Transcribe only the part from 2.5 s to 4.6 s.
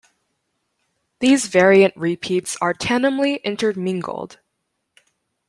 are tandemly intermingled.